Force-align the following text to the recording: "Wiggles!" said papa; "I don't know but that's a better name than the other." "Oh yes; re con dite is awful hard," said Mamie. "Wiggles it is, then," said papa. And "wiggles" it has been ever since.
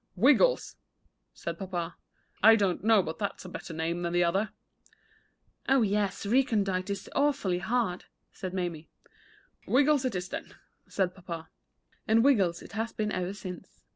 "Wiggles!" 0.15 0.77
said 1.31 1.59
papa; 1.59 1.95
"I 2.41 2.55
don't 2.55 2.83
know 2.83 3.03
but 3.03 3.19
that's 3.19 3.45
a 3.45 3.49
better 3.49 3.71
name 3.71 4.01
than 4.01 4.13
the 4.13 4.23
other." 4.23 4.49
"Oh 5.69 5.83
yes; 5.83 6.25
re 6.25 6.43
con 6.43 6.63
dite 6.63 6.89
is 6.89 7.07
awful 7.15 7.59
hard," 7.59 8.05
said 8.31 8.51
Mamie. 8.51 8.89
"Wiggles 9.67 10.03
it 10.03 10.15
is, 10.15 10.29
then," 10.29 10.55
said 10.87 11.13
papa. 11.13 11.49
And 12.07 12.23
"wiggles" 12.23 12.63
it 12.63 12.71
has 12.71 12.91
been 12.91 13.11
ever 13.11 13.35
since. 13.35 13.79